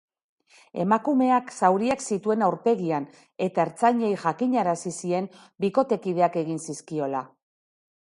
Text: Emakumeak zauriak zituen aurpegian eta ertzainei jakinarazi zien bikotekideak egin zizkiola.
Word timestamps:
Emakumeak 0.83 1.51
zauriak 1.67 2.01
zituen 2.15 2.47
aurpegian 2.47 3.07
eta 3.49 3.67
ertzainei 3.67 4.11
jakinarazi 4.25 4.97
zien 4.97 5.31
bikotekideak 5.67 6.45
egin 6.47 6.63
zizkiola. 6.69 7.27